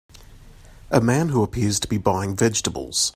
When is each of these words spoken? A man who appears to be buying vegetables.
A 0.89 0.99
man 0.99 1.29
who 1.29 1.43
appears 1.43 1.79
to 1.79 1.87
be 1.87 1.99
buying 1.99 2.35
vegetables. 2.35 3.09